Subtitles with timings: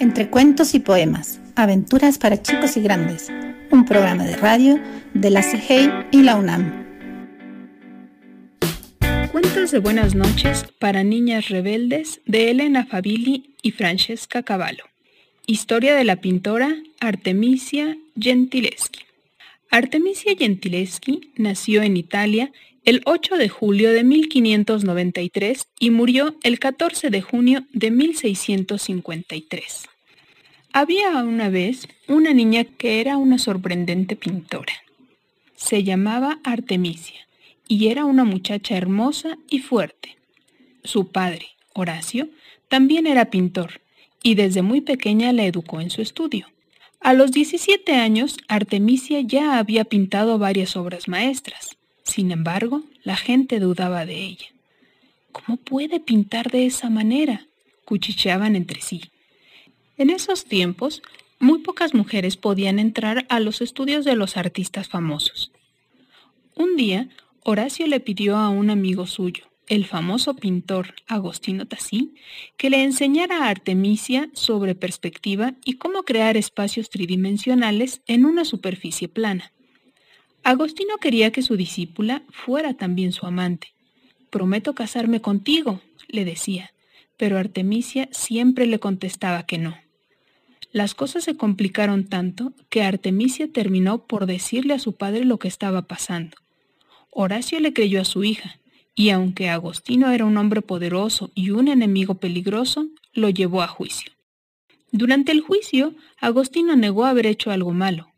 [0.00, 3.32] Entre cuentos y poemas, aventuras para chicos y grandes,
[3.72, 4.78] un programa de radio
[5.12, 6.86] de la CIGEI y la UNAM.
[9.32, 14.84] Cuentos de buenas noches para niñas rebeldes de Elena Favilli y Francesca Cavallo.
[15.48, 19.00] Historia de la pintora Artemisia Gentileschi.
[19.68, 22.52] Artemisia Gentileschi nació en Italia
[22.88, 29.84] el 8 de julio de 1593 y murió el 14 de junio de 1653.
[30.72, 34.72] Había una vez una niña que era una sorprendente pintora.
[35.54, 37.28] Se llamaba Artemisia
[37.68, 40.16] y era una muchacha hermosa y fuerte.
[40.82, 41.44] Su padre,
[41.74, 42.30] Horacio,
[42.70, 43.82] también era pintor
[44.22, 46.46] y desde muy pequeña la educó en su estudio.
[47.00, 51.77] A los 17 años, Artemisia ya había pintado varias obras maestras.
[52.08, 54.46] Sin embargo, la gente dudaba de ella.
[55.30, 57.46] ¿Cómo puede pintar de esa manera?
[57.84, 59.02] cuchicheaban entre sí.
[59.98, 61.02] En esos tiempos,
[61.38, 65.52] muy pocas mujeres podían entrar a los estudios de los artistas famosos.
[66.54, 67.08] Un día,
[67.44, 72.14] Horacio le pidió a un amigo suyo, el famoso pintor Agostino Tassi,
[72.56, 79.08] que le enseñara a Artemisia sobre perspectiva y cómo crear espacios tridimensionales en una superficie
[79.08, 79.52] plana.
[80.48, 83.74] Agostino quería que su discípula fuera también su amante.
[84.30, 86.72] Prometo casarme contigo, le decía,
[87.18, 89.76] pero Artemisia siempre le contestaba que no.
[90.72, 95.48] Las cosas se complicaron tanto que Artemisia terminó por decirle a su padre lo que
[95.48, 96.38] estaba pasando.
[97.10, 98.58] Horacio le creyó a su hija,
[98.94, 104.12] y aunque Agostino era un hombre poderoso y un enemigo peligroso, lo llevó a juicio.
[104.92, 108.14] Durante el juicio, Agostino negó haber hecho algo malo,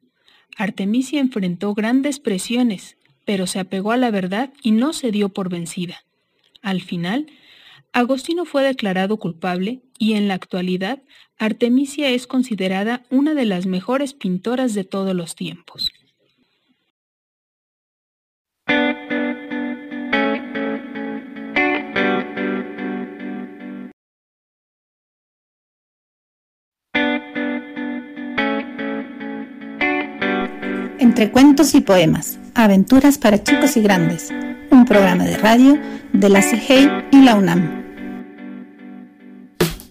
[0.56, 5.48] Artemisia enfrentó grandes presiones, pero se apegó a la verdad y no se dio por
[5.48, 6.04] vencida.
[6.62, 7.26] Al final,
[7.92, 11.02] Agostino fue declarado culpable y en la actualidad
[11.38, 15.91] Artemisia es considerada una de las mejores pintoras de todos los tiempos.
[31.28, 34.31] Cuentos y poemas, aventuras para chicos y grandes,
[34.70, 35.78] un programa de radio
[36.14, 37.84] de la CIGEI y la UNAM.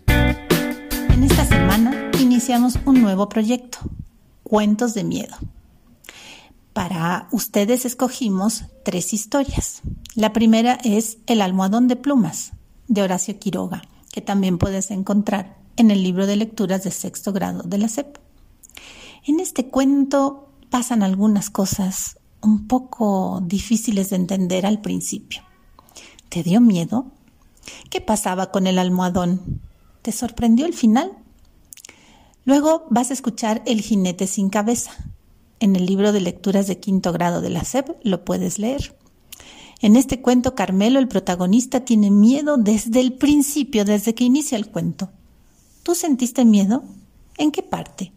[0.08, 3.78] En esta semana iniciamos un nuevo proyecto,
[4.42, 5.36] Cuentos de Miedo.
[6.74, 9.84] Para ustedes escogimos tres historias.
[10.16, 12.54] La primera es El almohadón de plumas,
[12.88, 17.62] de Horacio Quiroga, que también puedes encontrar en el libro de lecturas de sexto grado
[17.62, 18.18] de la SEP.
[19.28, 25.42] En este cuento pasan algunas cosas un poco difíciles de entender al principio.
[26.30, 27.08] ¿Te dio miedo?
[27.90, 29.62] ¿Qué pasaba con el almohadón?
[30.02, 31.12] ¿Te sorprendió el final?
[32.46, 34.92] Luego vas a escuchar El jinete sin cabeza.
[35.60, 38.96] En el libro de lecturas de quinto grado de la SEP lo puedes leer.
[39.82, 44.68] En este cuento, Carmelo, el protagonista, tiene miedo desde el principio, desde que inicia el
[44.68, 45.10] cuento.
[45.84, 46.84] ¿Tú sentiste miedo?
[47.38, 48.12] ¿En qué parte?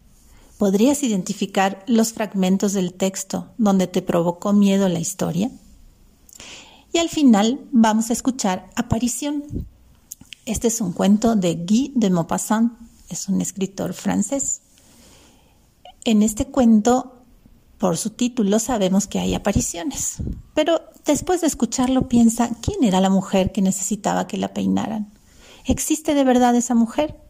[0.57, 5.51] ¿Podrías identificar los fragmentos del texto donde te provocó miedo la historia?
[6.93, 9.43] Y al final vamos a escuchar Aparición.
[10.45, 12.73] Este es un cuento de Guy de Maupassant,
[13.09, 14.61] es un escritor francés.
[16.05, 17.23] En este cuento,
[17.79, 20.17] por su título, sabemos que hay apariciones,
[20.53, 25.11] pero después de escucharlo piensa, ¿quién era la mujer que necesitaba que la peinaran?
[25.65, 27.22] ¿Existe de verdad esa mujer?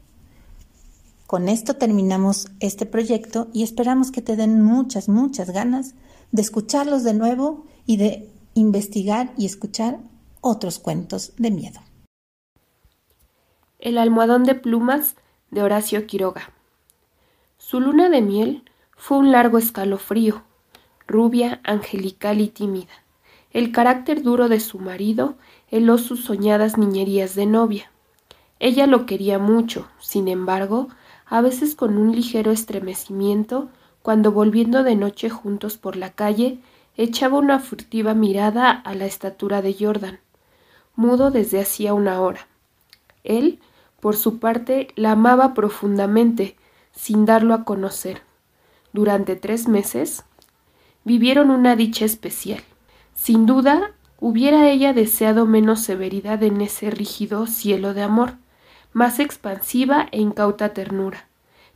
[1.28, 5.96] Con esto terminamos este proyecto y esperamos que te den muchas, muchas ganas
[6.32, 10.00] de escucharlos de nuevo y de investigar y escuchar
[10.42, 11.80] otros cuentos de miedo.
[13.80, 15.16] El almohadón de plumas
[15.52, 16.52] de Horacio Quiroga.
[17.58, 18.64] Su luna de miel
[18.96, 20.44] fue un largo escalofrío,
[21.08, 22.92] rubia, angelical y tímida.
[23.52, 25.36] El carácter duro de su marido
[25.70, 27.92] heló sus soñadas niñerías de novia.
[28.60, 30.90] Ella lo quería mucho, sin embargo,
[31.34, 33.70] a veces con un ligero estremecimiento,
[34.04, 36.60] cuando volviendo de noche juntos por la calle,
[36.96, 40.20] echaba una furtiva mirada a la estatura de Jordan,
[40.96, 42.46] mudo desde hacía una hora.
[43.24, 43.58] Él,
[44.00, 46.56] por su parte, la amaba profundamente,
[46.92, 48.22] sin darlo a conocer.
[48.92, 50.26] Durante tres meses
[51.04, 52.62] vivieron una dicha especial.
[53.16, 58.36] Sin duda, hubiera ella deseado menos severidad en ese rígido cielo de amor,
[58.94, 61.28] más expansiva e incauta ternura,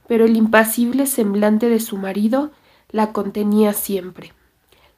[0.08, 2.52] pero el impasible semblante de su marido
[2.90, 4.34] la contenía siempre.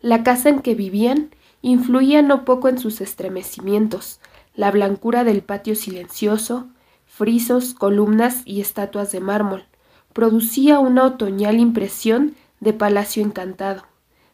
[0.01, 1.29] La casa en que vivían
[1.61, 4.19] influía no poco en sus estremecimientos,
[4.55, 6.67] la blancura del patio silencioso,
[7.05, 9.65] frisos, columnas y estatuas de mármol.
[10.13, 13.83] Producía una otoñal impresión de palacio encantado.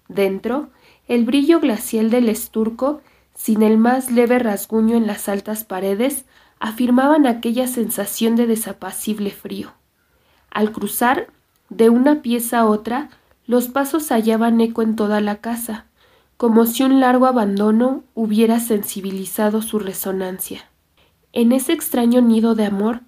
[0.08, 0.70] Dentro,
[1.08, 3.02] el brillo glacial del esturco,
[3.34, 6.26] sin el más leve rasguño en las altas paredes,
[6.60, 9.74] afirmaban aquella sensación de desapacible frío.
[10.50, 11.28] Al cruzar
[11.69, 13.10] de una pieza a otra,
[13.46, 15.86] los pasos hallaban eco en toda la casa,
[16.38, 20.69] como si un largo abandono hubiera sensibilizado su resonancia.
[21.34, 23.01] En ese extraño nido de amor,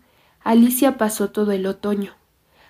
[0.43, 2.13] Alicia pasó todo el otoño.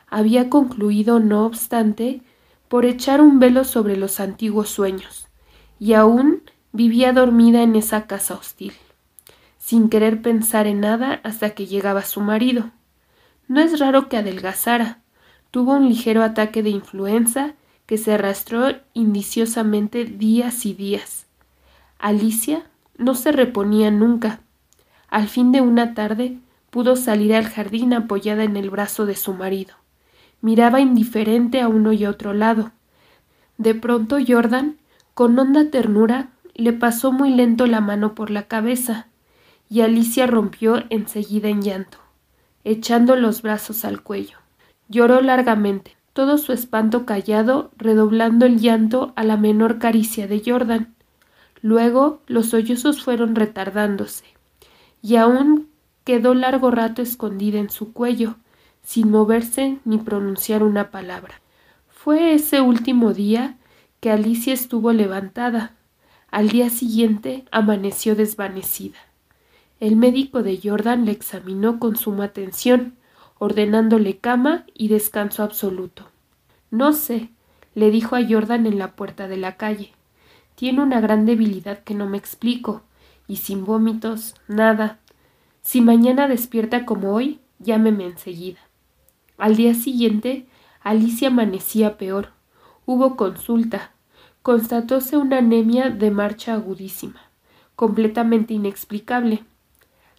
[0.10, 2.22] Había concluido, no obstante,
[2.68, 5.28] por echar un velo sobre los antiguos sueños,
[5.80, 8.74] y aún vivía dormida en esa casa hostil,
[9.68, 12.72] sin querer pensar en nada hasta que llegaba su marido.
[13.50, 15.00] No es raro que adelgazara.
[15.52, 17.54] Tuvo un ligero ataque de influenza
[17.86, 21.26] que se arrastró indiciosamente días y días.
[22.00, 22.64] Alicia
[22.98, 24.40] no se reponía nunca.
[25.10, 26.38] Al fin de una tarde
[26.70, 29.74] pudo salir al jardín apoyada en el brazo de su marido.
[30.40, 32.72] Miraba indiferente a uno y otro lado.
[33.58, 34.78] De pronto Jordan,
[35.14, 39.08] con honda ternura, le pasó muy lento la mano por la cabeza,
[39.70, 41.98] y Alicia rompió enseguida en llanto,
[42.64, 44.38] echando los brazos al cuello.
[44.90, 50.96] Lloró largamente, todo su espanto callado, redoblando el llanto a la menor caricia de Jordan.
[51.62, 54.26] Luego los sollozos fueron retardándose,
[55.02, 55.70] y aún
[56.04, 58.36] quedó largo rato escondida en su cuello,
[58.82, 61.42] sin moverse ni pronunciar una palabra.
[61.90, 63.58] Fue ese último día
[64.00, 65.74] que Alicia estuvo levantada.
[66.32, 68.98] Al día siguiente amaneció desvanecida.
[69.80, 72.96] El médico de Jordan le examinó con suma atención,
[73.38, 76.08] ordenándole cama y descanso absoluto.
[76.72, 77.30] No sé,
[77.76, 79.94] le dijo a Jordan en la puerta de la calle.
[80.56, 82.82] Tiene una gran debilidad que no me explico,
[83.28, 84.98] y sin vómitos, nada.
[85.62, 88.60] Si mañana despierta como hoy, llámeme enseguida.
[89.38, 90.48] Al día siguiente,
[90.82, 92.30] Alicia amanecía peor.
[92.88, 93.92] Hubo consulta.
[94.42, 97.22] Constatóse una anemia de marcha agudísima,
[97.76, 99.44] completamente inexplicable.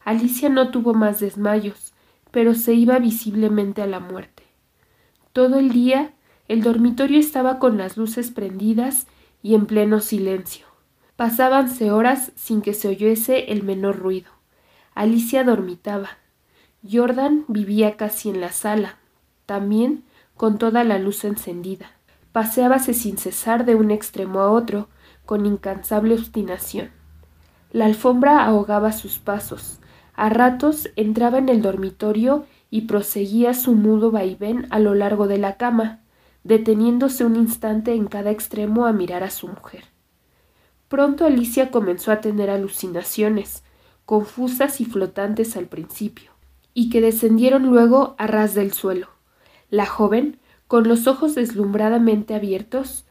[0.09, 1.93] Alicia no tuvo más desmayos,
[2.31, 4.43] pero se iba visiblemente a la muerte.
[5.35, 6.15] Todo el día
[6.49, 9.07] el dormitorio estaba con las luces prendidas
[9.43, 10.65] y en pleno silencio.
[11.17, 14.31] Pasábanse horas sin que se oyese el menor ruido.
[14.95, 16.09] Alicia dormitaba.
[16.91, 18.97] Jordan vivía casi en la sala,
[19.45, 20.05] también
[20.39, 21.91] con toda la luz encendida.
[22.33, 24.89] Paseábase sin cesar de un extremo a otro,
[25.27, 26.93] con incansable obstinación.
[27.73, 29.81] La alfombra ahogaba sus pasos,
[30.19, 35.39] a ratos entraba en el dormitorio y proseguía su mudo vaivén a lo largo de
[35.39, 36.01] la cama,
[36.43, 39.85] deteniéndose un instante en cada extremo a mirar a su mujer.
[40.89, 43.63] Pronto Alicia comenzó a tener alucinaciones,
[44.07, 46.33] confusas y flotantes al principio,
[46.75, 49.07] y que descendieron luego a ras del suelo.
[49.71, 53.07] La joven, con los ojos deslumbradamente abiertos,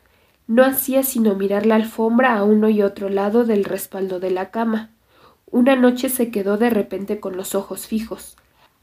[0.46, 4.52] no hacía sino mirar la alfombra a uno y otro lado del respaldo de la
[4.52, 4.92] cama,
[5.50, 8.38] una noche se quedó de repente con los ojos fijos.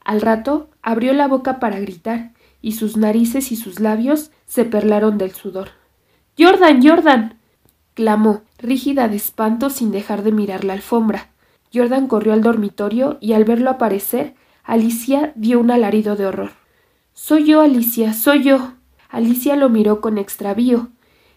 [0.05, 5.19] Al rato abrió la boca para gritar, y sus narices y sus labios se perlaron
[5.19, 5.71] del sudor.
[6.39, 6.81] Jordan.
[6.83, 7.39] Jordan.
[7.95, 11.29] clamó, rígida de espanto sin dejar de mirar la alfombra.
[11.73, 14.35] Jordan corrió al dormitorio y al verlo aparecer,
[14.65, 16.53] Alicia dio un alarido de horror.
[17.13, 18.73] Soy yo, Alicia, soy yo.
[19.11, 20.89] Alicia lo miró con extravío.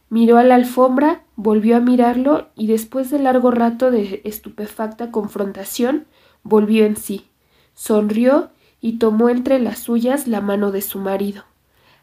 [0.09, 6.05] Miró a la alfombra, volvió a mirarlo y después de largo rato de estupefacta confrontación,
[6.43, 7.25] volvió en sí,
[7.73, 8.49] sonrió
[8.79, 11.43] y tomó entre las suyas la mano de su marido,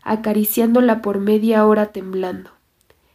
[0.02, 2.50] acariciándola por media hora temblando.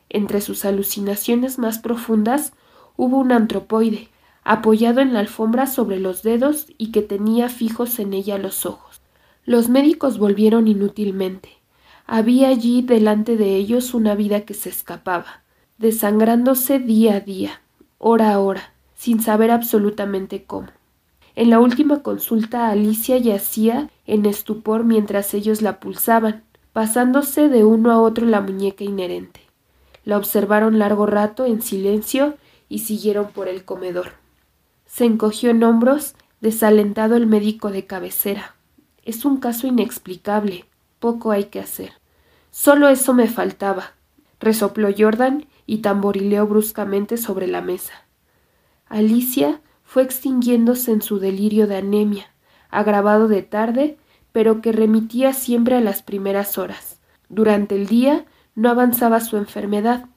[0.09, 2.53] Entre sus alucinaciones más profundas
[2.97, 4.09] hubo un antropoide,
[4.43, 9.01] apoyado en la alfombra sobre los dedos y que tenía fijos en ella los ojos.
[9.45, 11.58] Los médicos volvieron inútilmente.
[12.11, 15.43] Había allí delante de ellos una vida que se escapaba,
[15.77, 17.61] desangrándose día a día,
[17.99, 20.69] hora a hora, sin saber absolutamente cómo.
[21.35, 26.41] En la última consulta Alicia yacía en estupor mientras ellos la pulsaban,
[26.73, 29.41] pasándose de uno a otro la muñeca inherente.
[30.03, 32.37] La observaron largo rato en silencio
[32.69, 34.13] y siguieron por el comedor.
[34.87, 38.55] Se encogió en hombros, desalentado el médico de cabecera.
[39.05, 40.65] Es un caso inexplicable.
[40.97, 41.98] Poco hay que hacer.
[42.61, 43.93] Solo eso me faltaba,
[44.41, 47.93] resopló Jordan y tamborileó bruscamente sobre la mesa.
[48.89, 52.33] Alicia fue extinguiéndose en su delirio de anemia,
[52.69, 53.97] agravado de tarde,
[54.33, 56.99] pero que remitía siempre a las primeras horas.
[57.29, 58.25] Durante el día
[58.55, 60.07] no avanzaba su enfermedad,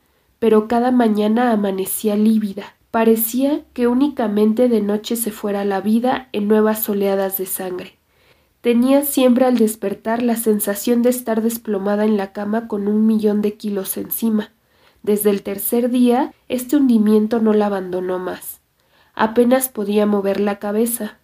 [0.40, 2.74] pero cada mañana amanecía lívida.
[2.90, 7.98] Parecía que únicamente de noche se fuera la vida en nuevas oleadas de sangre,
[8.62, 13.42] Tenía siempre al despertar la sensación de estar desplomada en la cama con un millón
[13.42, 14.52] de kilos encima.
[15.02, 18.60] Desde el tercer día, este hundimiento no la abandonó más.
[19.14, 21.18] Apenas podía mover la cabeza.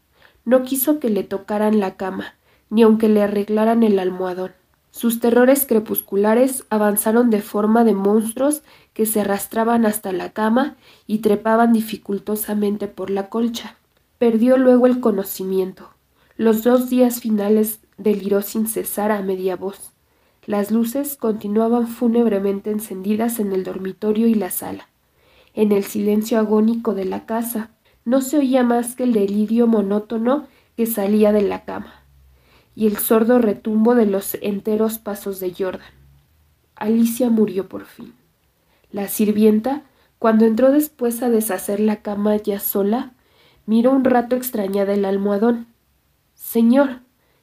[0.44, 2.34] No quiso que le tocaran la cama,
[2.70, 4.50] ni aunque le arreglaran el almohadón.
[4.90, 8.62] Sus terrores crepusculares avanzaron de forma de monstruos
[8.94, 10.74] que se arrastraban hasta la cama
[11.06, 13.76] y trepaban dificultosamente por la colcha.
[14.18, 15.90] Perdió luego el conocimiento.
[16.38, 19.90] Los dos días finales deliró sin cesar a media voz.
[20.46, 24.88] Las luces continuaban fúnebremente encendidas en el dormitorio y la sala.
[25.52, 27.70] En el silencio agónico de la casa
[28.04, 32.04] no se oía más que el delirio monótono que salía de la cama
[32.76, 35.90] y el sordo retumbo de los enteros pasos de Jordan.
[36.76, 38.14] Alicia murió por fin.
[38.92, 39.82] La sirvienta,
[40.20, 43.10] cuando entró después a deshacer la cama ya sola,
[43.66, 45.66] miró un rato extrañada el almohadón.
[46.38, 47.00] Señor,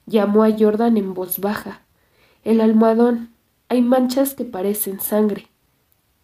[0.07, 1.81] llamó a Jordan en voz baja.
[2.43, 3.29] El almohadón.
[3.67, 5.47] Hay manchas que parecen sangre.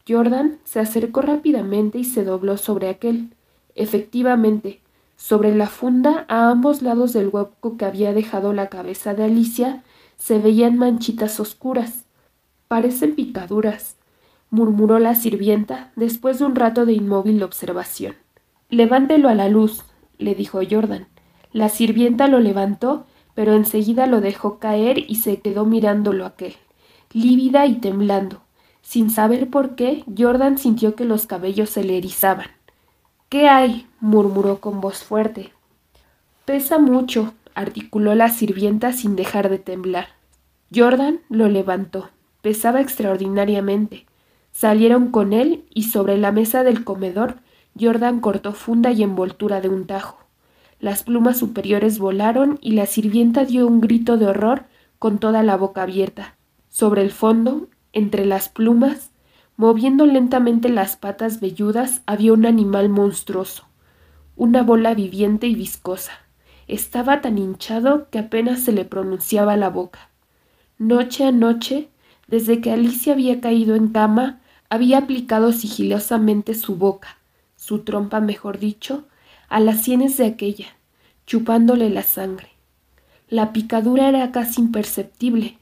[0.08, 3.34] Jordan se acercó rápidamente y se dobló sobre aquel.
[3.76, 4.80] Efectivamente,
[5.18, 9.84] sobre la funda, a ambos lados del hueco que había dejado la cabeza de Alicia,
[10.18, 12.06] se veían manchitas oscuras.
[12.68, 13.98] Parecen picaduras,
[14.50, 18.16] murmuró la sirvienta después de un rato de inmóvil observación.
[18.70, 19.84] Levántelo a la luz,
[20.18, 21.08] le dijo Jordan.
[21.54, 26.56] La sirvienta lo levantó, pero enseguida lo dejó caer y se quedó mirándolo aquel,
[27.14, 28.42] lívida y temblando.
[28.82, 32.48] Sin saber por qué, Jordan sintió que los cabellos se le erizaban.
[33.30, 33.88] ¿Qué hay?
[34.00, 35.52] murmuró con voz fuerte.
[36.46, 40.08] Pesa mucho, articuló la sirvienta sin dejar de temblar.
[40.74, 42.10] Jordan lo levantó.
[42.42, 44.06] Pesaba extraordinariamente.
[44.52, 47.38] Salieron con él y sobre la mesa del comedor
[47.80, 50.21] Jordan cortó funda y envoltura de un tajo.
[50.82, 54.66] Las plumas superiores volaron y la sirvienta dio un grito de horror
[55.00, 56.36] con toda la boca abierta.
[56.68, 59.12] Sobre el fondo, entre las plumas,
[59.62, 63.68] Moviendo lentamente las patas velludas había un animal monstruoso,
[64.36, 66.14] una bola viviente y viscosa.
[66.68, 70.10] Estaba tan hinchado que apenas se le pronunciaba la boca.
[70.80, 71.90] Noche a noche,
[72.28, 77.18] desde que Alicia había caído en cama, había aplicado sigilosamente su boca,
[77.56, 79.04] su trompa mejor dicho,
[79.52, 80.78] a las sienes de aquella,
[81.28, 82.48] chupándole la sangre.
[83.28, 85.58] La picadura era casi imperceptible.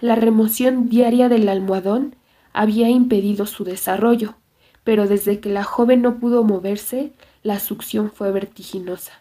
[0.00, 2.14] La remoción diaria del almohadón
[2.52, 4.34] había impedido su desarrollo,
[4.84, 9.12] pero desde que la joven no pudo moverse, la succión fue vertiginosa.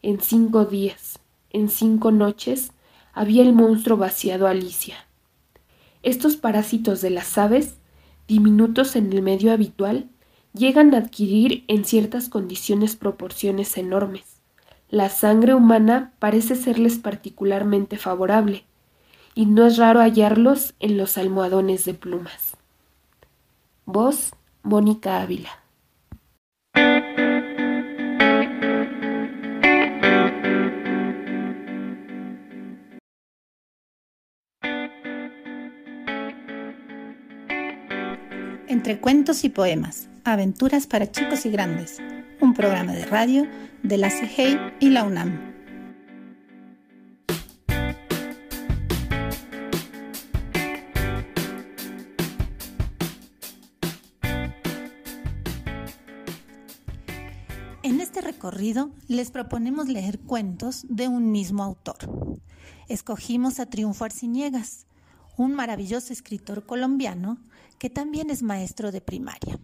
[0.00, 1.18] En cinco días,
[1.50, 2.72] en cinco noches,
[3.12, 5.04] había el monstruo vaciado a Alicia.
[6.02, 7.74] Estos parásitos de las aves,
[8.26, 10.08] diminutos en el medio habitual,
[10.52, 14.40] llegan a adquirir en ciertas condiciones proporciones enormes.
[14.88, 18.64] La sangre humana parece serles particularmente favorable,
[19.34, 22.56] y no es raro hallarlos en los almohadones de plumas.
[23.86, 25.50] Voz, Mónica Ávila.
[38.66, 41.98] Entre cuentos y poemas, aventuras para chicos y grandes,
[42.40, 43.46] un programa de radio
[43.82, 45.50] de la CGI y la UNAM.
[58.40, 62.38] recorrido les proponemos leer cuentos de un mismo autor.
[62.88, 64.86] Escogimos a Triunfo Arciniegas,
[65.36, 67.38] un maravilloso escritor colombiano
[67.78, 69.60] que también es maestro de primaria.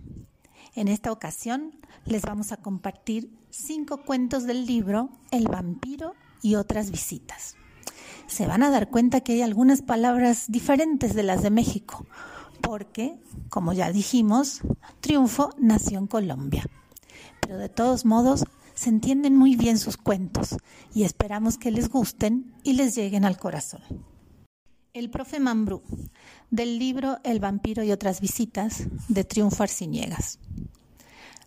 [0.77, 6.91] En esta ocasión les vamos a compartir cinco cuentos del libro El vampiro y otras
[6.91, 7.57] visitas.
[8.27, 12.05] Se van a dar cuenta que hay algunas palabras diferentes de las de México,
[12.61, 13.19] porque,
[13.49, 14.61] como ya dijimos,
[15.01, 16.67] Triunfo nació en Colombia.
[17.41, 20.57] Pero de todos modos, se entienden muy bien sus cuentos
[20.93, 23.81] y esperamos que les gusten y les lleguen al corazón.
[24.97, 25.83] El profe Mambrú,
[26.51, 30.39] del libro El vampiro y otras visitas, de Triunfo Arciniegas.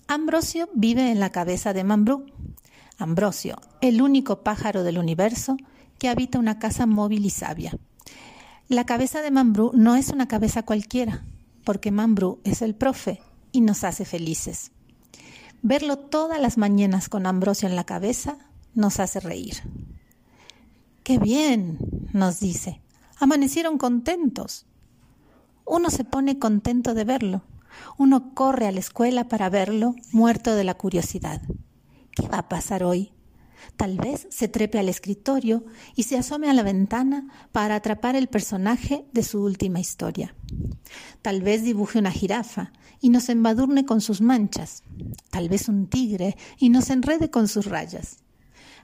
[0.08, 2.28] Ambrosio vive en la cabeza de Mambrú.
[3.00, 5.58] Ambrosio, el único pájaro del universo
[5.98, 7.76] que habita una casa móvil y sabia.
[8.68, 11.26] La cabeza de Mambrú no es una cabeza cualquiera,
[11.64, 13.20] porque Mambrú es el profe
[13.52, 14.74] y nos hace felices.
[15.64, 18.38] Verlo todas las mañanas con Ambrosio en la cabeza
[18.76, 19.56] nos hace reír.
[21.02, 21.80] ¡Qué bien!
[22.14, 22.84] nos dice.
[23.20, 24.66] Amanecieron contentos.
[25.66, 27.44] Uno se pone contento de verlo.
[27.98, 31.42] Uno corre a la escuela para verlo, muerto de la curiosidad.
[32.12, 33.12] ¿Qué va a pasar hoy?
[33.76, 38.28] Tal vez se trepe al escritorio y se asome a la ventana para atrapar el
[38.28, 40.34] personaje de su última historia.
[41.22, 42.72] Tal vez dibuje una jirafa
[43.02, 44.84] y nos embadurne con sus manchas.
[45.30, 48.20] Tal vez un tigre y nos enrede con sus rayas.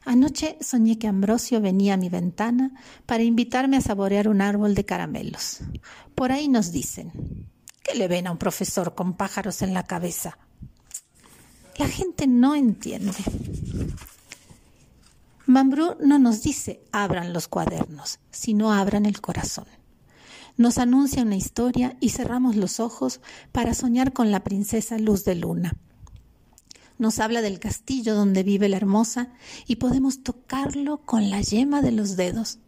[0.05, 2.71] Anoche soñé que Ambrosio venía a mi ventana
[3.07, 5.61] para invitarme a saborear un árbol de caramelos.
[6.13, 7.11] Por ahí nos dicen,
[7.83, 10.37] ¿qué le ven a un profesor con pájaros en la cabeza?
[11.77, 13.17] La gente no entiende.
[15.47, 19.65] Mambrú no nos dice abran los cuadernos, sino abran el corazón.
[20.55, 23.21] Nos anuncia una historia y cerramos los ojos
[23.51, 25.75] para soñar con la princesa Luz de Luna
[26.97, 29.29] nos habla del castillo donde vive la hermosa
[29.67, 32.59] y podemos tocarlo con la yema de los dedos.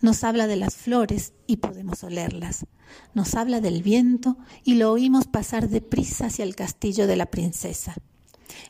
[0.00, 2.66] Nos habla de las flores y podemos olerlas.
[3.14, 7.94] Nos habla del viento y lo oímos pasar deprisa hacia el castillo de la princesa.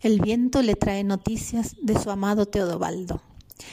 [0.03, 3.23] El viento le trae noticias de su amado Teodobaldo.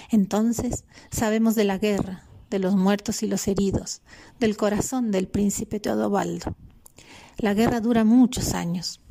[0.09, 4.01] Entonces sabemos de la guerra, de los muertos y los heridos,
[4.39, 6.55] del corazón del príncipe Teodobaldo.
[7.37, 9.01] La guerra dura muchos años.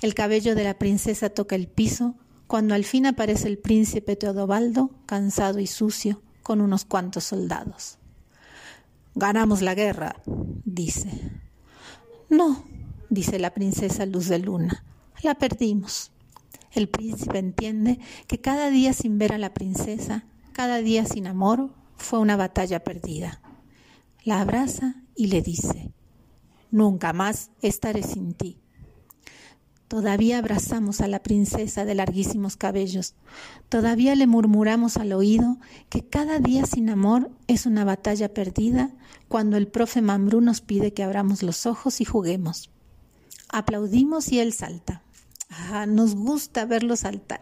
[0.00, 2.14] El cabello de la princesa toca el piso
[2.46, 7.98] cuando al fin aparece el príncipe Teodobaldo, cansado y sucio, con unos cuantos soldados.
[9.14, 10.16] Ganamos la guerra,
[10.64, 11.10] dice.
[12.28, 12.64] No,
[13.08, 14.84] dice la princesa Luz de Luna,
[15.22, 16.12] la perdimos.
[16.72, 21.70] El príncipe entiende que cada día sin ver a la princesa, cada día sin amor,
[21.96, 23.40] fue una batalla perdida.
[24.24, 25.92] La abraza y le dice,
[26.70, 28.58] Nunca más estaré sin ti.
[29.90, 33.16] Todavía abrazamos a la princesa de larguísimos cabellos.
[33.68, 38.92] Todavía le murmuramos al oído que cada día sin amor es una batalla perdida
[39.26, 42.70] cuando el profe Mambrú nos pide que abramos los ojos y juguemos.
[43.48, 45.02] Aplaudimos y él salta.
[45.50, 47.40] Ah, nos gusta verlo saltar.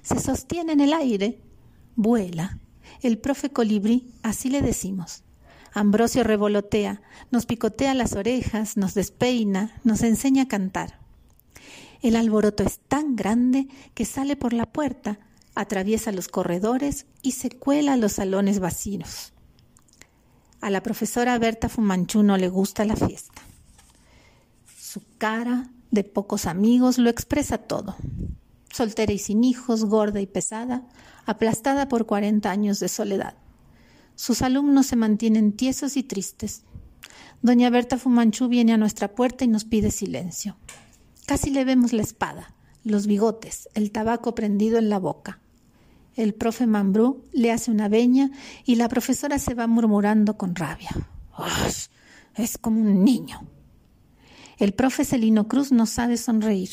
[0.00, 1.42] Se sostiene en el aire,
[1.94, 2.58] vuela.
[3.02, 5.24] El profe colibrí, así le decimos.
[5.74, 11.01] Ambrosio revolotea, nos picotea las orejas, nos despeina, nos enseña a cantar.
[12.02, 15.20] El alboroto es tan grande que sale por la puerta,
[15.54, 19.32] atraviesa los corredores y se cuela a los salones vacíos.
[20.60, 23.42] A la profesora Berta Fumanchú no le gusta la fiesta.
[24.76, 27.94] Su cara de pocos amigos lo expresa todo.
[28.72, 30.82] Soltera y sin hijos, gorda y pesada,
[31.24, 33.34] aplastada por cuarenta años de soledad.
[34.16, 36.62] Sus alumnos se mantienen tiesos y tristes.
[37.42, 40.56] Doña Berta Fumanchú viene a nuestra puerta y nos pide silencio.
[41.26, 42.54] Casi le vemos la espada,
[42.84, 45.40] los bigotes, el tabaco prendido en la boca.
[46.14, 48.30] El profe Mambrú le hace una veña
[48.64, 50.90] y la profesora se va murmurando con rabia.
[52.34, 53.46] Es como un niño.
[54.58, 56.70] El profe Celino Cruz no sabe sonreír.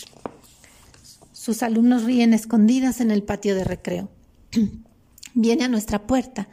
[1.32, 4.10] Sus alumnos ríen escondidas en el patio de recreo.
[5.34, 6.50] Viene a nuestra puerta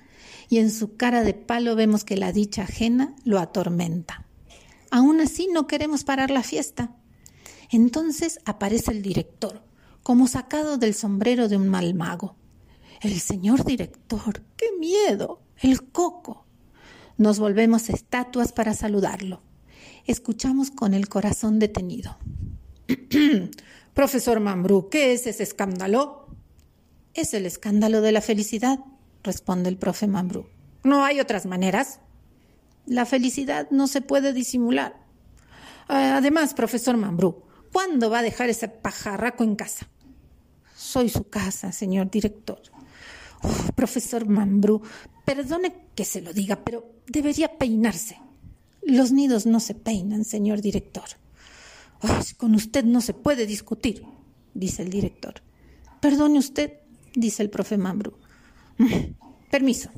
[0.48, 4.24] y en su cara de palo vemos que la dicha ajena lo atormenta.
[4.90, 6.94] Aún así no queremos parar la fiesta.
[7.70, 9.62] Entonces aparece el director,
[10.02, 12.36] como sacado del sombrero de un mal mago.
[13.00, 16.46] El señor director, qué miedo, el coco.
[17.18, 19.42] Nos volvemos estatuas para saludarlo.
[20.06, 22.16] Escuchamos con el corazón detenido.
[23.94, 26.28] Profesor Mambrú, ¿qué es ese escándalo?
[27.14, 28.78] Es el escándalo de la felicidad,
[29.22, 30.46] responde el profe Mambrú.
[30.84, 32.00] ¿No hay otras maneras?
[32.84, 35.00] La felicidad no se puede disimular.
[35.88, 37.42] Además, profesor Mambrú,
[37.76, 39.86] ¿Cuándo va a dejar ese pajarraco en casa?
[40.74, 42.62] Soy su casa, señor director.
[43.74, 44.80] Profesor Mambrú,
[45.26, 48.16] perdone que se lo diga, pero debería peinarse.
[48.80, 51.04] Los nidos no se peinan, señor director.
[52.38, 54.04] con usted no se puede discutir,
[54.54, 55.42] dice el director.
[56.00, 56.78] Perdone usted,
[57.14, 58.14] dice el profe Mambrú.
[58.78, 59.90] Mm, permiso,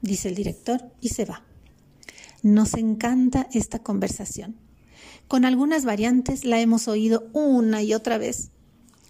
[0.00, 1.44] dice el director y se va.
[2.42, 4.67] Nos encanta esta conversación.
[5.28, 8.50] Con algunas variantes la hemos oído una y otra vez.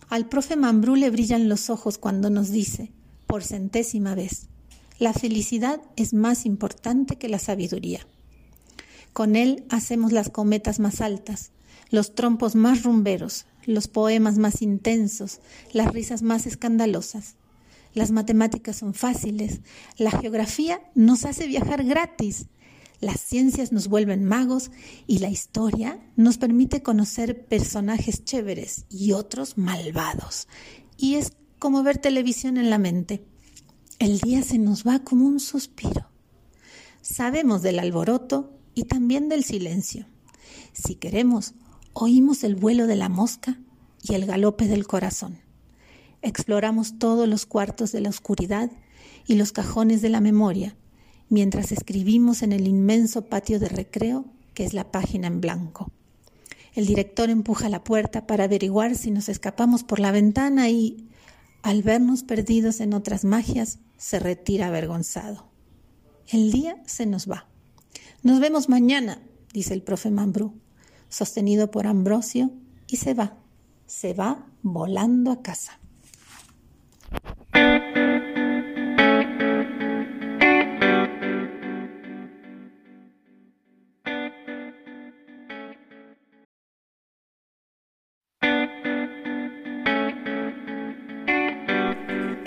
[0.09, 2.91] Al profe Mambrú le brillan los ojos cuando nos dice,
[3.29, 4.49] por centésima vez,
[4.99, 8.01] la felicidad es más importante que la sabiduría.
[9.13, 11.53] Con él hacemos las cometas más altas,
[11.91, 15.41] los trompos más rumberos, los poemas más intensos,
[15.73, 17.37] las risas más escandalosas.
[17.95, 19.61] Las matemáticas son fáciles,
[19.97, 22.47] la geografía nos hace viajar gratis,
[23.01, 24.71] las ciencias nos vuelven magos
[25.07, 30.49] y la historia nos permite conocer personajes chéveres y otros malvados.
[30.97, 33.25] Y es como ver televisión en la mente.
[34.01, 36.09] El día se nos va como un suspiro.
[37.01, 40.07] Sabemos del alboroto y también del silencio.
[40.73, 41.55] Si queremos,
[41.93, 43.61] oímos el vuelo de la mosca
[44.03, 45.39] y el galope del corazón.
[46.21, 48.71] Exploramos todos los cuartos de la oscuridad
[49.27, 50.77] y los cajones de la memoria,
[51.29, 55.93] mientras escribimos en el inmenso patio de recreo que es la página en blanco.
[56.75, 61.09] El director empuja la puerta para averiguar si nos escapamos por la ventana y,
[61.63, 65.49] al vernos perdidos en otras magias, se retira avergonzado.
[66.29, 67.47] El día se nos va.
[68.23, 69.21] Nos vemos mañana,
[69.53, 70.55] dice el profe Mambrú,
[71.09, 72.51] sostenido por Ambrosio,
[72.87, 73.39] y se va,
[73.87, 75.79] se va volando a casa.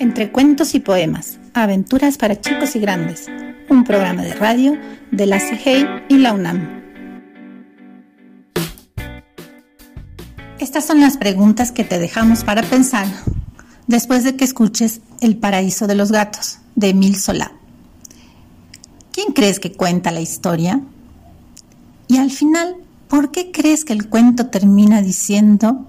[0.02, 3.28] Entre cuentos y poemas, aventuras para chicos y grandes,
[3.70, 4.76] un programa de radio
[5.12, 6.82] de la CIGEI y la UNAM.
[10.58, 13.06] Estas son las preguntas que te dejamos para pensar
[13.86, 17.52] después de que escuches El paraíso de los gatos de Emil Solá.
[19.12, 20.82] ¿Quién crees que cuenta la historia?
[22.08, 22.76] Y al final,
[23.08, 25.86] ¿por qué crees que el cuento termina diciendo,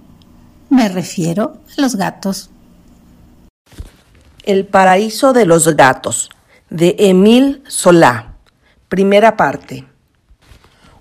[0.68, 2.51] me refiero a los gatos?
[4.44, 6.28] El paraíso de los gatos,
[6.68, 8.34] de Emil Solá.
[8.88, 9.84] Primera parte.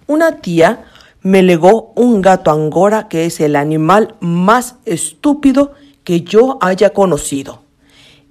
[0.06, 0.86] Una tía
[1.24, 5.74] me legó un gato angora que es el animal más estúpido
[6.04, 7.64] que yo haya conocido.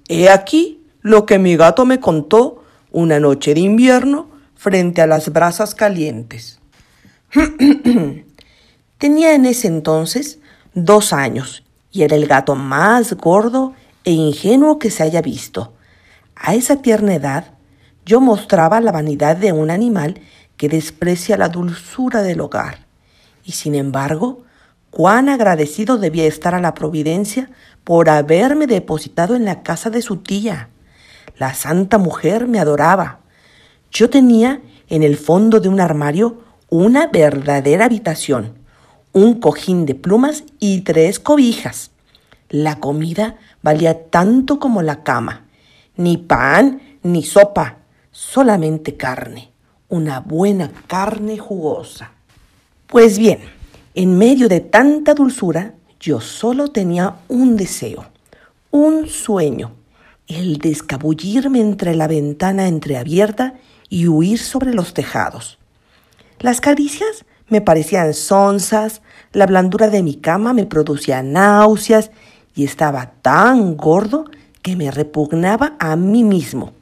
[0.07, 5.33] He aquí lo que mi gato me contó una noche de invierno frente a las
[5.33, 6.61] brasas calientes.
[8.97, 10.39] Tenía en ese entonces
[10.73, 15.73] dos años y era el gato más gordo e ingenuo que se haya visto.
[16.35, 17.53] A esa tierna edad,
[18.05, 20.19] yo mostraba la vanidad de un animal
[20.57, 22.85] que desprecia la dulzura del hogar.
[23.43, 24.43] Y sin embargo,
[24.89, 27.49] cuán agradecido debía estar a la providencia
[27.83, 30.69] por haberme depositado en la casa de su tía.
[31.37, 33.19] La santa mujer me adoraba.
[33.91, 38.53] Yo tenía en el fondo de un armario una verdadera habitación,
[39.13, 41.91] un cojín de plumas y tres cobijas.
[42.49, 45.45] La comida valía tanto como la cama.
[45.97, 47.77] Ni pan, ni sopa,
[48.11, 49.51] solamente carne,
[49.89, 52.11] una buena carne jugosa.
[52.87, 53.39] Pues bien,
[53.93, 58.05] en medio de tanta dulzura, yo solo tenía un deseo,
[58.71, 59.71] un sueño,
[60.27, 63.55] el de escabullirme entre la ventana entreabierta
[63.89, 65.57] y huir sobre los tejados.
[66.39, 69.01] Las caricias me parecían sonzas,
[69.33, 72.11] la blandura de mi cama me producía náuseas
[72.55, 74.25] y estaba tan gordo
[74.61, 76.73] que me repugnaba a mí mismo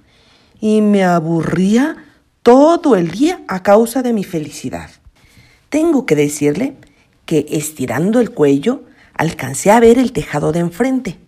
[0.60, 1.98] y me aburría
[2.44, 4.90] todo el día a causa de mi felicidad.
[5.70, 6.76] Tengo que decirle
[7.26, 11.20] que estirando el cuello alcancé a ver el tejado de enfrente.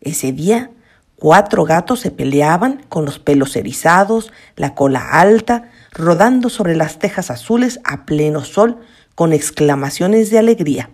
[0.00, 0.70] Ese día
[1.16, 7.30] cuatro gatos se peleaban con los pelos erizados, la cola alta, rodando sobre las tejas
[7.30, 8.78] azules a pleno sol
[9.14, 10.90] con exclamaciones de alegría.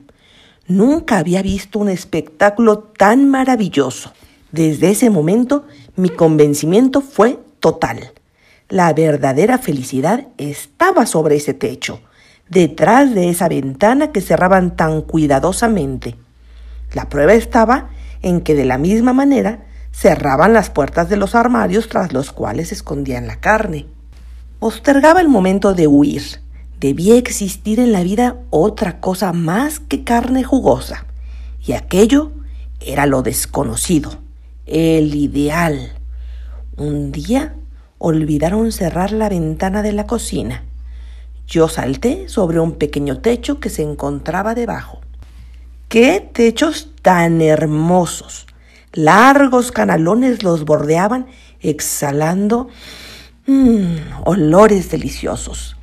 [0.68, 4.12] Nunca había visto un espectáculo tan maravilloso.
[4.52, 8.12] Desde ese momento mi convencimiento fue total.
[8.68, 12.00] La verdadera felicidad estaba sobre ese techo,
[12.50, 16.16] detrás de esa ventana que cerraban tan cuidadosamente.
[16.92, 17.88] La prueba estaba
[18.20, 22.72] en que de la misma manera cerraban las puertas de los armarios tras los cuales
[22.72, 23.86] escondían la carne.
[24.58, 26.40] Postergaba el momento de huir,
[26.80, 31.06] debía existir en la vida otra cosa más que carne jugosa,
[31.64, 32.32] y aquello
[32.80, 34.18] era lo desconocido,
[34.66, 35.94] el ideal.
[36.76, 37.54] Un día
[37.98, 40.64] olvidaron cerrar la ventana de la cocina.
[41.46, 45.00] Yo salté sobre un pequeño techo que se encontraba debajo.
[45.88, 48.46] ¡Qué techos tan hermosos!
[48.92, 51.26] Largos canalones los bordeaban,
[51.60, 52.68] exhalando
[53.46, 55.77] mmm, olores deliciosos.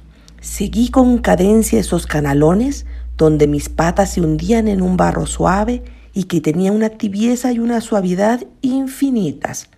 [0.46, 2.86] Seguí con cadencia esos canalones
[3.18, 7.58] donde mis patas se hundían en un barro suave y que tenía una tibieza y
[7.58, 9.70] una suavidad infinitas.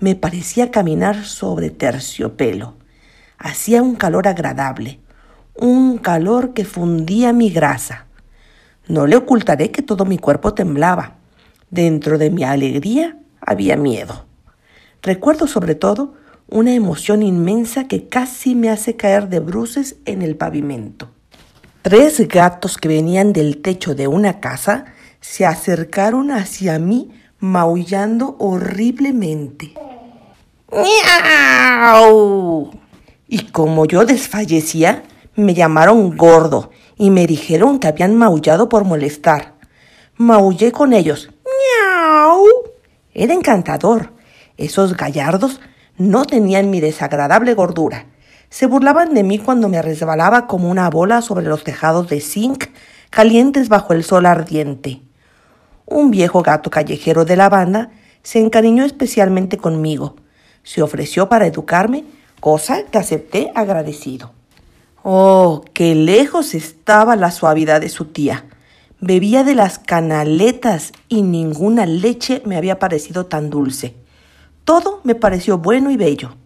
[0.00, 2.74] Me parecía caminar sobre terciopelo.
[3.36, 4.98] Hacía un calor agradable,
[5.54, 8.06] un calor que fundía mi grasa.
[8.88, 11.18] No le ocultaré que todo mi cuerpo temblaba.
[11.70, 14.24] Dentro de mi alegría había miedo.
[15.02, 16.14] Recuerdo sobre todo
[16.48, 21.10] una emoción inmensa que casi me hace caer de bruces en el pavimento.
[21.82, 24.86] Tres gatos que venían del techo de una casa
[25.20, 29.74] se acercaron hacia mí maullando horriblemente.
[30.72, 32.70] ¡Miau!
[33.28, 39.54] Y como yo desfallecía, me llamaron gordo y me dijeron que habían maullado por molestar.
[40.16, 41.30] Maullé con ellos.
[41.44, 42.44] ¡Miau!
[43.14, 44.12] Era encantador.
[44.56, 45.60] Esos gallardos
[45.98, 48.06] no tenían mi desagradable gordura.
[48.50, 52.66] Se burlaban de mí cuando me resbalaba como una bola sobre los tejados de zinc
[53.10, 55.02] calientes bajo el sol ardiente.
[55.84, 57.90] Un viejo gato callejero de la banda
[58.22, 60.16] se encariñó especialmente conmigo.
[60.62, 62.04] Se ofreció para educarme,
[62.40, 64.32] cosa que acepté agradecido.
[65.02, 68.44] Oh, qué lejos estaba la suavidad de su tía.
[69.00, 73.94] Bebía de las canaletas y ninguna leche me había parecido tan dulce.
[74.68, 76.36] Todo me pareció bueno y bello.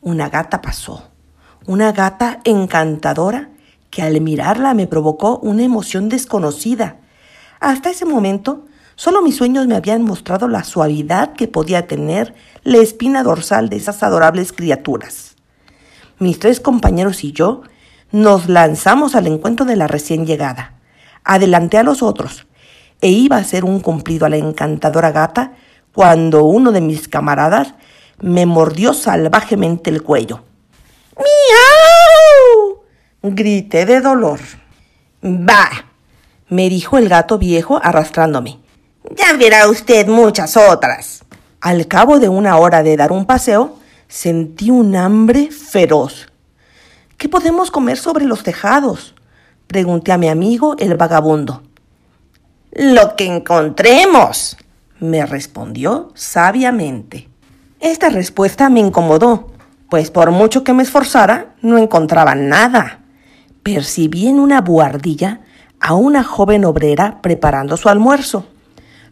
[0.00, 1.04] Una gata pasó,
[1.64, 3.50] una gata encantadora
[3.88, 6.96] que al mirarla me provocó una emoción desconocida.
[7.60, 12.78] Hasta ese momento, solo mis sueños me habían mostrado la suavidad que podía tener la
[12.78, 15.36] espina dorsal de esas adorables criaturas.
[16.18, 17.62] Mis tres compañeros y yo
[18.10, 20.74] nos lanzamos al encuentro de la recién llegada.
[21.22, 22.44] Adelanté a los otros
[23.00, 25.52] e iba a hacer un cumplido a la encantadora gata
[25.94, 27.74] cuando uno de mis camaradas
[28.20, 30.42] me mordió salvajemente el cuello.
[31.16, 32.82] ¡Miau!
[33.22, 34.40] Grité de dolor.
[35.20, 35.86] Bah,
[36.48, 38.58] me dijo el gato viejo arrastrándome.
[39.16, 41.24] Ya verá usted muchas otras.
[41.60, 43.76] Al cabo de una hora de dar un paseo,
[44.08, 46.28] sentí un hambre feroz.
[47.16, 49.14] ¿Qué podemos comer sobre los tejados?
[49.66, 51.62] Pregunté a mi amigo el vagabundo.
[52.72, 54.56] Lo que encontremos,
[55.02, 57.28] me respondió sabiamente.
[57.80, 59.50] Esta respuesta me incomodó,
[59.90, 63.00] pues por mucho que me esforzara, no encontraba nada.
[63.64, 65.40] Percibí en una buhardilla
[65.80, 68.46] a una joven obrera preparando su almuerzo.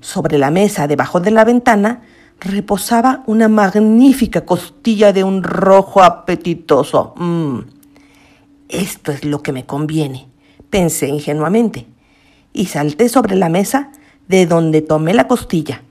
[0.01, 2.03] Sobre la mesa debajo de la ventana
[2.39, 7.15] reposaba una magnífica costilla de un rojo apetitoso.
[7.17, 7.59] Mm.
[8.69, 10.29] Esto es lo que me conviene,
[10.71, 11.89] pensé ingenuamente,
[12.53, 13.91] y salté sobre la mesa
[14.31, 15.83] de donde tomé la costilla.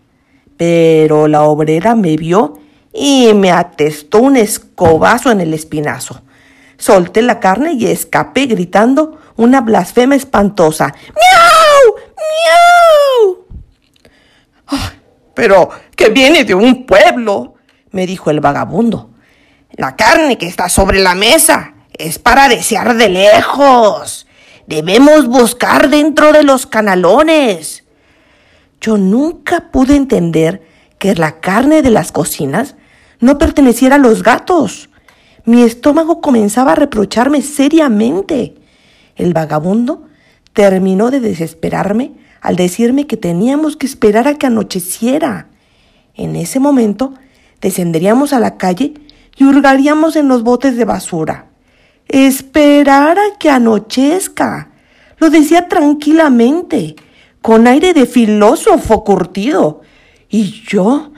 [0.55, 2.57] Pero la obrera me vio
[2.93, 6.21] y me atestó un escobazo en el espinazo.
[6.77, 10.85] Solté la carne y escapé gritando una blasfema espantosa.
[10.85, 11.95] ¡Miau!
[12.15, 13.45] ¡Miau!
[15.33, 17.55] pero que viene de un pueblo,
[17.91, 19.09] me dijo el vagabundo.
[19.71, 24.27] La carne que está sobre la mesa es para desear de lejos.
[24.67, 27.83] Debemos buscar dentro de los canalones.
[28.81, 30.61] Yo nunca pude entender
[30.97, 32.75] que la carne de las cocinas
[33.19, 34.89] no perteneciera a los gatos.
[35.45, 38.55] Mi estómago comenzaba a reprocharme seriamente.
[39.15, 40.05] El vagabundo
[40.53, 45.47] terminó de desesperarme al decirme que teníamos que esperar a que anocheciera.
[46.15, 47.13] En ese momento
[47.61, 48.93] descenderíamos a la calle
[49.35, 51.47] y hurgaríamos en los botes de basura.
[52.07, 54.71] Esperar a que anochezca.
[55.17, 56.95] Lo decía tranquilamente
[57.41, 59.81] con aire de filósofo curtido.
[60.29, 61.11] Y yo,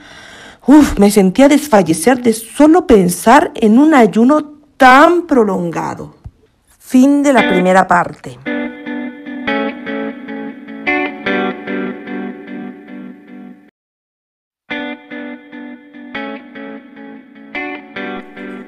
[0.66, 6.16] uff, me sentía desfallecer de solo pensar en un ayuno tan prolongado.
[6.78, 8.38] Fin de la primera parte.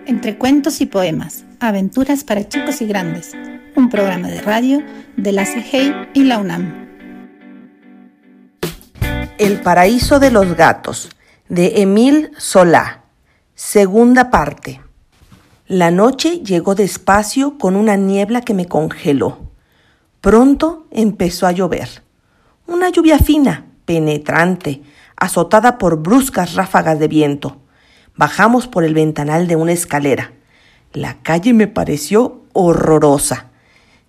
[0.07, 3.33] Entre cuentos y poemas, aventuras para chicos y grandes,
[3.75, 4.83] un programa de radio
[5.17, 6.84] de la CGI y la UNAM.
[9.37, 11.11] El paraíso de los gatos,
[11.49, 13.03] de Emil Solá.
[13.57, 14.81] Segunda parte.
[15.66, 19.51] La noche llegó despacio con una niebla que me congeló.
[20.20, 22.05] Pronto empezó a llover.
[22.68, 24.83] Una lluvia fina, penetrante,
[25.16, 27.57] azotada por bruscas ráfagas de viento.
[28.14, 30.31] Bajamos por el ventanal de una escalera.
[30.92, 33.51] La calle me pareció horrorosa.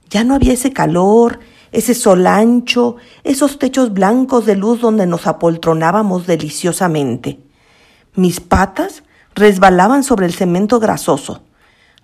[0.08, 1.40] Ya no había ese calor,
[1.76, 7.38] ese sol ancho, esos techos blancos de luz donde nos apoltronábamos deliciosamente.
[8.16, 9.04] Mis patas
[9.36, 11.44] resbalaban sobre el cemento grasoso.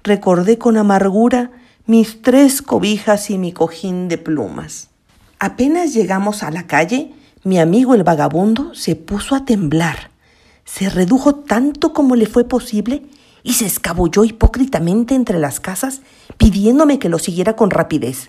[0.04, 1.52] Recordé con amargura
[1.86, 4.90] mis tres cobijas y mi cojín de plumas.
[5.40, 7.14] Apenas llegamos a la calle,
[7.46, 10.12] mi amigo el vagabundo se puso a temblar.
[10.66, 13.04] Se redujo tanto como le fue posible
[13.42, 16.02] y se escabulló hipócritamente entre las casas
[16.36, 18.28] pidiéndome que lo siguiera con rapidez.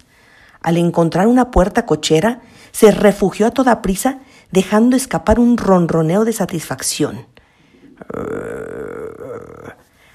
[0.62, 4.20] Al encontrar una puerta cochera, se refugió a toda prisa,
[4.50, 7.26] dejando escapar un ronroneo de satisfacción.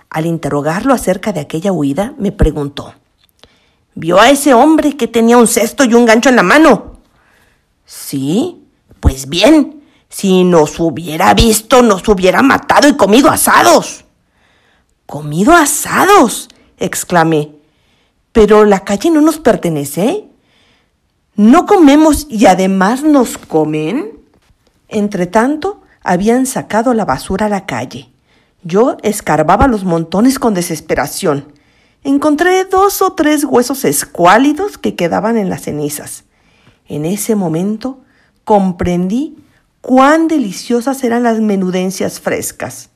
[0.09, 2.93] Al interrogarlo acerca de aquella huida, me preguntó,
[3.99, 6.99] ¿Vio a ese hombre que tenía un cesto y un gancho en la mano?
[7.83, 8.63] Sí,
[8.99, 14.05] pues bien, si nos hubiera visto, nos hubiera matado y comido asados.
[15.07, 16.47] ¿Comido asados?
[16.77, 17.53] exclamé.
[18.31, 20.26] Pero la calle no nos pertenece.
[21.37, 24.09] ¿No comemos y además nos comen?
[24.87, 28.09] Entretanto, habían sacado la basura a la calle.
[28.63, 31.53] Yo escarbaba los montones con desesperación.
[32.03, 36.23] Encontré dos o tres huesos escuálidos que quedaban en las cenizas.
[36.87, 37.99] En ese momento
[38.43, 39.37] comprendí
[39.81, 42.89] cuán deliciosas eran las menudencias frescas.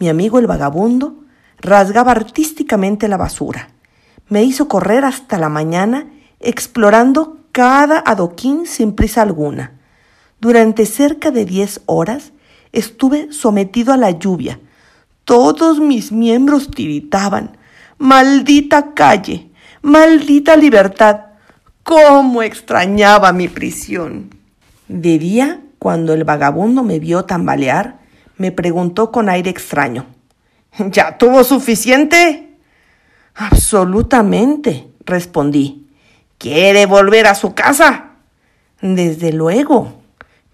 [0.00, 1.14] Mi amigo el vagabundo
[1.60, 3.68] rasgaba artísticamente la basura.
[4.28, 6.08] Me hizo correr hasta la mañana
[6.40, 9.72] explorando cada adoquín sin prisa alguna.
[10.40, 12.32] Durante cerca de diez horas
[12.70, 14.60] estuve sometido a la lluvia.
[15.24, 17.56] Todos mis miembros tiritaban.
[17.98, 19.50] Maldita calle,
[19.82, 21.22] maldita libertad.
[21.82, 24.30] ¿Cómo extrañaba mi prisión?
[24.86, 27.98] De día, cuando el vagabundo me vio tambalear,
[28.36, 30.06] me preguntó con aire extraño.
[30.92, 32.56] ¿Ya tuvo suficiente?
[33.34, 35.87] Absolutamente, respondí.
[36.38, 38.10] ¿Quiere volver a su casa?
[38.80, 40.00] Desde luego.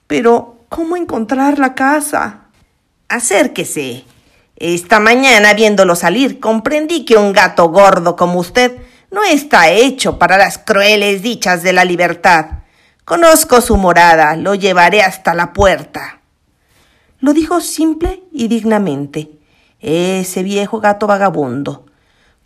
[0.06, 2.46] Pero, ¿cómo encontrar la casa?
[3.08, 4.04] Acérquese.
[4.56, 8.78] Esta mañana, viéndolo salir, comprendí que un gato gordo como usted
[9.10, 12.46] no está hecho para las crueles dichas de la libertad.
[13.04, 16.20] Conozco su morada, lo llevaré hasta la puerta.
[17.20, 19.30] Lo dijo simple y dignamente.
[19.80, 21.84] Ese viejo gato vagabundo.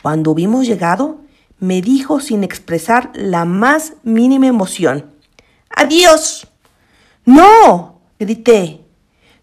[0.01, 1.21] Cuando hubimos llegado,
[1.59, 5.13] me dijo sin expresar la más mínima emoción.
[5.69, 6.47] Adiós.
[7.25, 8.81] No, grité.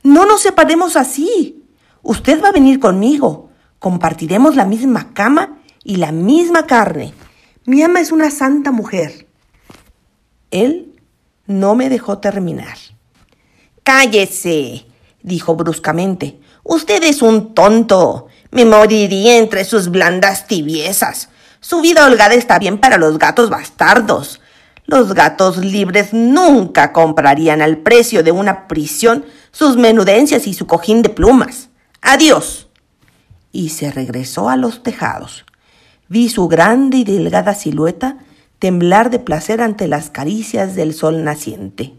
[0.03, 1.65] No nos separemos así.
[2.03, 3.51] Usted va a venir conmigo.
[3.79, 7.13] Compartiremos la misma cama y la misma carne.
[7.65, 9.27] Mi ama es una santa mujer.
[10.51, 10.95] Él
[11.47, 12.79] no me dejó terminar.
[13.83, 14.87] Cállese,
[15.23, 16.41] dijo bruscamente.
[16.63, 18.27] Usted es un tonto.
[18.51, 21.29] Me moriría entre sus blandas tibiezas.
[21.69, 24.41] Su vida holgada está bien para los gatos bastardos.
[24.85, 31.03] Los gatos libres nunca comprarían al precio de una prisión sus menudencias y su cojín
[31.03, 31.71] de plumas.
[32.03, 32.69] Adiós.
[33.51, 35.45] Y se regresó a los tejados.
[36.09, 38.19] Vi su grande y delgada silueta
[38.61, 41.95] temblar de placer ante las caricias del sol naciente.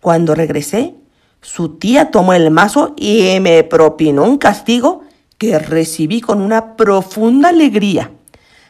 [0.00, 0.94] Cuando regresé,
[1.42, 5.02] su tía tomó el mazo y me propinó un castigo
[5.36, 8.12] que recibí con una profunda alegría.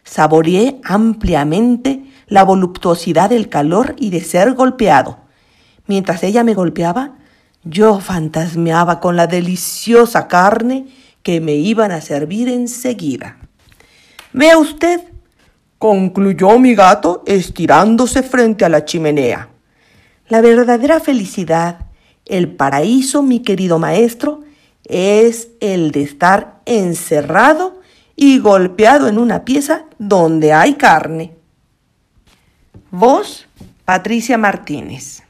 [0.05, 5.19] Saboreé ampliamente la voluptuosidad del calor y de ser golpeado.
[5.87, 7.17] Mientras ella me golpeaba,
[7.65, 10.87] yo fantasmeaba con la deliciosa carne
[11.23, 13.37] que me iban a servir enseguida.
[14.33, 15.01] Vea usted,
[15.79, 19.49] concluyó mi gato estirándose frente a la chimenea.
[20.29, 21.87] La verdadera felicidad,
[22.25, 24.41] el paraíso, mi querido maestro,
[24.85, 27.82] es el de estar encerrado
[28.17, 31.33] y golpeado en una pieza donde hay carne.
[32.91, 33.47] Voz,
[33.85, 35.22] Patricia Martínez.